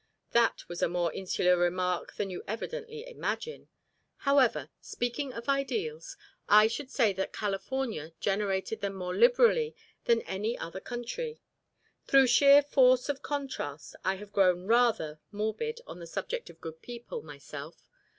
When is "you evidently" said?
2.31-3.07